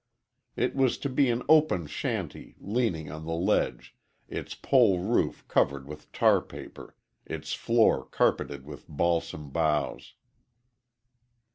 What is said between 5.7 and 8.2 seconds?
with tar paper, its floor